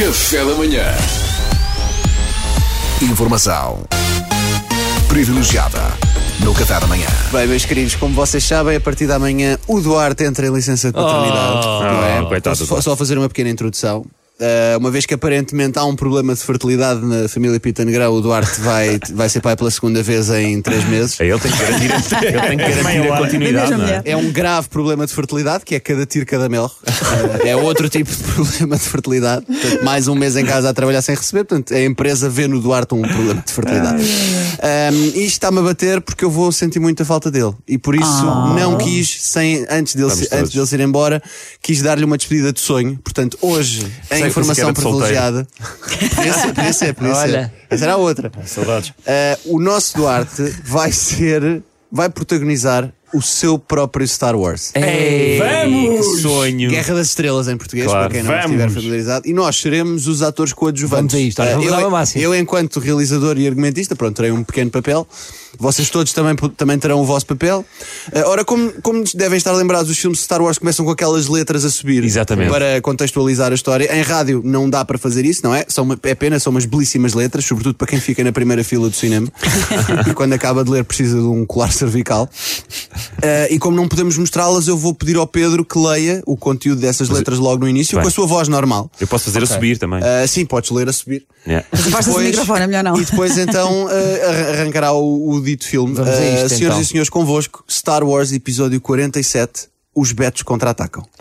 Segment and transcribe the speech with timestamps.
[0.00, 0.82] Café da manhã.
[3.02, 3.84] Informação
[5.06, 5.78] privilegiada
[6.42, 7.06] no Café da manhã.
[7.30, 10.88] Bem, meus queridos, como vocês sabem, a partir da manhã o Duarte entra em licença
[10.88, 11.66] de paternidade.
[11.66, 12.22] não é?
[12.22, 12.82] Oh, coitado Duarte.
[12.82, 14.06] só fazer uma pequena introdução.
[14.40, 18.22] Uh, uma vez que aparentemente há um problema de fertilidade na família Pita Negrão, o
[18.22, 21.20] Duarte vai, vai ser pai pela segunda vez em três meses.
[21.20, 21.90] É ele tem que garantir,
[22.24, 24.02] ele tem que garantir a continuidade, não é?
[24.06, 26.64] É um grave problema de fertilidade, que é cada tiro, cada mel.
[26.64, 29.44] Uh, é outro tipo de problema de fertilidade.
[29.44, 31.44] Portanto, mais um mês em casa a trabalhar sem receber.
[31.44, 34.02] Portanto, a empresa vê no Duarte um problema de fertilidade.
[34.02, 37.52] Um, isto está-me a bater porque eu vou sentir muita falta dele.
[37.68, 38.24] E por isso
[38.56, 40.50] não quis, sem, antes, dele, antes todos.
[40.50, 41.22] dele se ir embora,
[41.60, 42.98] quis dar-lhe uma despedida de sonho.
[43.04, 45.46] Portanto, hoje, que informação privilegiada.
[46.54, 47.14] Podia ser, podia.
[47.14, 47.52] Olha.
[47.68, 48.30] Essa era a outra.
[48.46, 48.90] Saudades.
[48.90, 54.70] Uh, o nosso Duarte vai ser, vai protagonizar o seu próprio Star Wars.
[54.74, 56.22] Ei, Vamos!
[56.22, 56.70] Sonho!
[56.70, 58.08] Guerra das Estrelas em português, Claro.
[58.08, 58.44] para quem não Vamos.
[58.46, 59.28] estiver familiarizado.
[59.28, 61.12] E nós seremos os atores coadjuvantes.
[61.12, 62.22] Vamos a isto, olha, vamos eu, dar uma máxima.
[62.22, 65.06] eu, enquanto realizador e argumentista, pronto, terei um pequeno papel.
[65.58, 67.64] Vocês todos também, também terão o vosso papel.
[68.12, 71.26] Uh, ora, como, como devem estar lembrados, os filmes de Star Wars começam com aquelas
[71.26, 72.50] letras a subir Exatamente.
[72.50, 73.92] para contextualizar a história.
[73.94, 75.64] Em rádio não dá para fazer isso, não é?
[75.68, 78.88] São uma, é pena, são umas belíssimas letras, sobretudo para quem fica na primeira fila
[78.88, 79.26] do cinema
[80.08, 82.30] e quando acaba de ler precisa de um colar cervical.
[83.18, 86.80] Uh, e como não podemos mostrá-las, eu vou pedir ao Pedro que leia o conteúdo
[86.80, 88.02] dessas letras logo no início Bem.
[88.02, 88.90] com a sua voz normal.
[89.00, 90.00] Eu posso fazer a subir também.
[90.00, 91.26] Uh, sim, podes ler a subir.
[91.46, 91.66] Yeah.
[91.72, 92.96] Afasta-se do microfone, é melhor não.
[93.00, 93.88] E depois então uh,
[94.28, 95.94] arran- arrancará o, o dito filme.
[95.94, 96.80] Vamos a isto, senhoras então.
[96.80, 101.04] e senhores, convosco, Star Wars Episódio 47, Os Betos Contra-Atacam.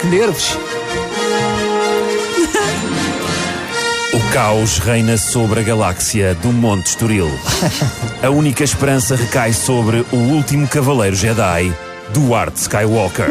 [0.00, 0.56] Que nervos!
[4.32, 7.30] Caos reina sobre a galáxia do Monte Estoril.
[8.22, 11.72] A única esperança recai sobre o último cavaleiro Jedi,
[12.12, 13.30] Duarte Skywalker.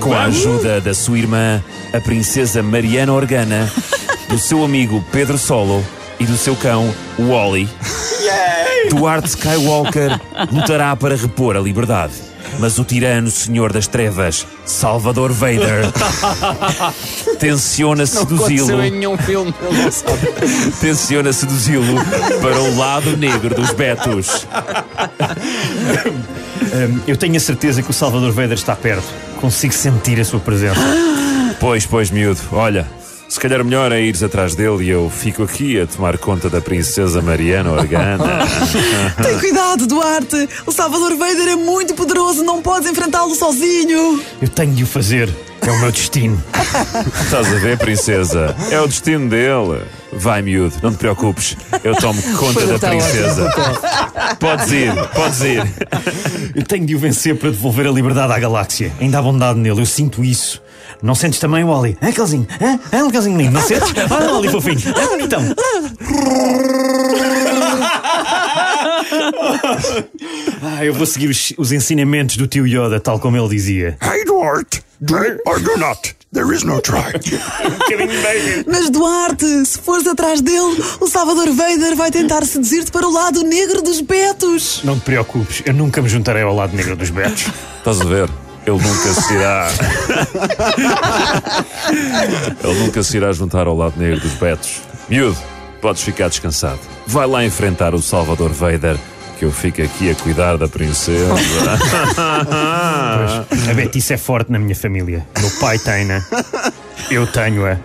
[0.00, 3.70] Com a ajuda da sua irmã, a princesa Mariana Organa,
[4.28, 5.84] do seu amigo Pedro Solo
[6.18, 7.68] e do seu cão, Wally.
[8.90, 10.20] Duarte Skywalker
[10.52, 12.12] lutará para repor a liberdade.
[12.58, 15.84] Mas o tirano Senhor das Trevas, Salvador Vader,
[17.38, 20.32] tenciona seduzi-lo nenhum filme, ele não sabe.
[20.80, 21.94] tenciona seduzi-lo
[22.40, 24.46] para o lado negro dos Betos.
[26.72, 29.06] Hum, eu tenho a certeza que o Salvador Vader está perto.
[29.40, 30.80] Consigo sentir a sua presença.
[31.60, 32.86] Pois, pois, miúdo, olha,
[33.28, 36.60] se calhar melhor é ires atrás dele e eu fico aqui a tomar conta da
[36.60, 38.24] princesa Mariana Organa.
[39.22, 40.48] Tem cuidado, Duarte.
[40.66, 44.22] O Salvador Vader é muito poderoso, não podes enfrentá-lo sozinho.
[44.40, 45.28] Eu tenho de o fazer.
[45.60, 46.42] É o meu destino.
[47.22, 48.56] Estás a ver, princesa?
[48.70, 49.82] É o destino dele.
[50.12, 51.56] Vai, miúdo, não te preocupes.
[51.84, 53.52] Eu tomo conta da princesa.
[54.40, 55.62] Podes ir, podes ir.
[56.54, 58.92] Eu tenho de o vencer para devolver a liberdade à galáxia.
[58.98, 60.62] Ainda há bondade nele, eu sinto isso.
[61.02, 61.96] Não sentes também, Wally?
[62.02, 62.46] Hã, Calzinho?
[62.60, 62.78] Hã?
[62.92, 63.52] Hã, Calzinho lindo?
[63.52, 63.92] Não sentes?
[64.10, 64.80] Olha, Wally fofinho.
[64.96, 65.42] Hã, bonitão?
[70.60, 73.96] Ah, eu vou seguir os, os ensinamentos do tio Yoda, tal como ele dizia.
[74.02, 76.14] Hey, Duarte, do or do not.
[76.32, 77.12] There is no try.
[78.66, 83.42] Mas, Duarte, se fores atrás dele, o Salvador Vader vai tentar seduzir-te para o lado
[83.42, 84.82] negro dos betos.
[84.84, 87.46] Não te preocupes, eu nunca me juntarei ao lado negro dos betos.
[87.78, 88.28] Estás a ver?
[88.68, 89.68] Ele nunca se irá.
[92.62, 94.82] Ele nunca se irá juntar ao lado negro dos Betos.
[95.08, 95.38] Miúdo,
[95.80, 96.80] podes ficar descansado.
[97.06, 98.98] Vai lá enfrentar o Salvador Vader,
[99.38, 101.32] que eu fico aqui a cuidar da princesa.
[103.70, 105.26] A Betice é forte na minha família.
[105.40, 106.22] Meu pai tem-na.
[107.10, 107.78] Eu tenho-a.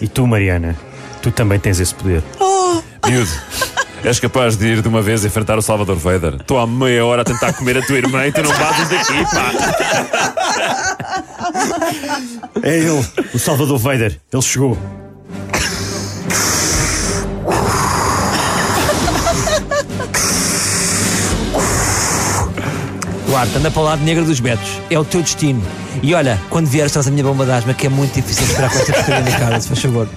[0.00, 0.76] E tu, Mariana,
[1.22, 2.24] tu também tens esse poder.
[3.06, 3.30] Miúdo,
[4.04, 6.34] és capaz de ir de uma vez enfrentar o Salvador Vader?
[6.34, 9.24] Estou há meia hora a tentar comer a tua irmã e tu não vazas daqui,
[9.32, 9.50] pá.
[12.62, 14.20] É ele, o Salvador Vader.
[14.32, 14.78] Ele chegou.
[23.26, 24.80] Duarte, anda para o lado negro dos Betos.
[24.90, 25.62] É o teu destino.
[26.02, 28.50] E olha, quando vieres, traz a minha bomba de asma, que é muito difícil de
[28.50, 30.08] esperar com esta porcaria na cara, se faz favor.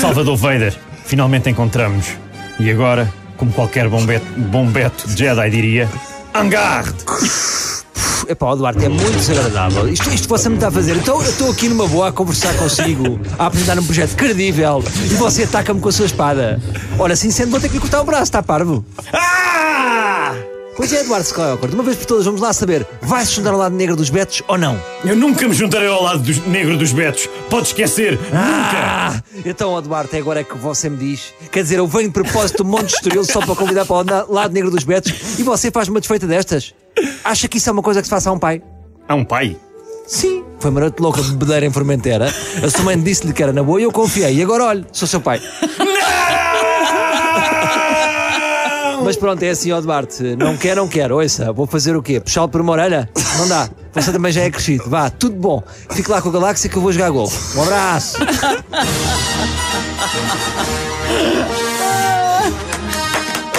[0.00, 2.27] Salvador Vader, finalmente encontramos.
[2.58, 5.88] E agora, como qualquer bom beto, bom beto Jedi diria,
[6.34, 7.04] Angarde!
[8.28, 9.88] Epá, Duarte, é muito desagradável.
[9.88, 10.96] Isto, isto você me está a fazer.
[10.96, 15.14] Então eu estou aqui numa boa a conversar consigo, a apresentar um projeto credível e
[15.14, 16.60] você ataca-me com a sua espada.
[16.98, 18.84] Ora, assim sendo, vou ter que lhe cortar o braço, está parvo?
[19.12, 19.37] Ah!
[20.78, 23.58] Pois é, Eduardo Skywalker, de uma vez por todas, vamos lá saber: vai-se juntar ao
[23.58, 24.80] lado negro dos Betos ou não?
[25.04, 27.28] Eu nunca me juntarei ao lado dos negro dos betos.
[27.50, 28.12] Pode esquecer.
[28.12, 28.30] Nunca!
[28.32, 29.22] Ah!
[29.44, 31.34] Então, ó, Duarte, é agora que você me diz.
[31.50, 34.54] Quer dizer, eu venho de propósito do Monte Estoril só para convidar para o lado
[34.54, 36.72] negro dos Betos e você faz uma desfeita destas?
[37.24, 38.62] Acha que isso é uma coisa que se faça a um pai?
[39.08, 39.56] Há um pai.
[40.06, 40.44] Sim.
[40.60, 42.32] Foi uma noite louca de bebedeira em Formentera.
[42.62, 44.36] A sua mãe disse-lhe que era na boa e eu confiei.
[44.36, 45.42] E agora, olha, sou seu pai.
[49.08, 50.36] Mas pronto, é assim, ó Duarte.
[50.36, 51.10] Não quer, não quer.
[51.10, 52.20] Ouça, vou fazer o quê?
[52.20, 53.08] Puxá-lo por uma orelha?
[53.38, 53.66] Não dá.
[53.94, 54.84] Você também já é crescido.
[54.86, 55.62] Vá, tudo bom.
[55.92, 57.56] Fique lá com a galáxia que eu vou jogar golfe.
[57.56, 58.18] Um abraço.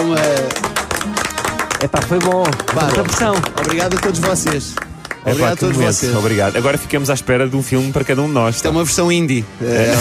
[0.03, 0.19] Uma...
[1.83, 2.43] Epá, foi bom.
[3.03, 3.33] Pressão.
[3.59, 4.75] Obrigado a todos vocês.
[5.25, 5.93] É Obrigado pá, a todos momento.
[5.93, 6.15] vocês.
[6.15, 6.55] Obrigado.
[6.55, 8.55] Agora ficamos à espera de um filme para cada um de nós.
[8.55, 9.43] Isto é uma versão indie.
[9.61, 9.93] É,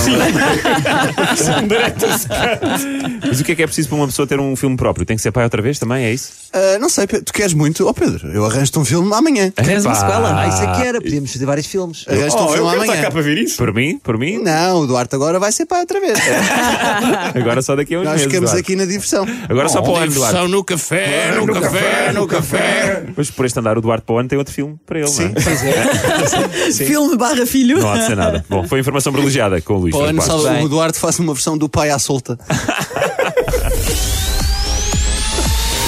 [3.26, 5.04] Mas o que é que é preciso para uma pessoa ter um filme próprio?
[5.04, 6.04] Tem que ser pai outra vez também?
[6.04, 6.30] É isso?
[6.52, 7.86] ah, não sei, tu queres muito?
[7.86, 9.50] Ó Pedro, eu arranjo-te um filme amanhã.
[9.50, 10.40] Queres uma sequela?
[10.40, 11.00] Ah, isso é que era.
[11.00, 12.04] Podíamos fazer vários filmes.
[12.08, 13.02] Arranjo-te um Oh, eu filme estar amanhã.
[13.02, 13.56] cá para ver isso.
[13.56, 13.98] Por mim?
[14.02, 14.38] Por mim?
[14.38, 16.18] Não, o Duarte agora vai ser pai outra vez.
[17.34, 18.26] Agora só daqui a uns Nós meses.
[18.28, 18.60] ficamos Duarte.
[18.72, 19.26] aqui na diversão.
[19.48, 20.48] Agora só para o ano, Duarte.
[20.48, 23.04] no café, no, café, no café.
[23.16, 25.26] Mas por este andar, o Duarte para o ano tem outro filme para ele, não
[25.26, 25.28] é?
[25.42, 26.72] Pois é.
[26.86, 27.78] Filme barra filho.
[27.78, 28.44] Não há de ser nada.
[28.48, 29.94] Bom, foi informação privilegiada com o Luís.
[29.94, 30.22] O ano
[30.62, 32.38] o Duarte faz uma versão do pai à solta.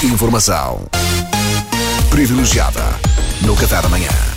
[0.02, 0.86] Informação
[2.10, 2.82] privilegiada
[3.42, 4.29] no café da manhã.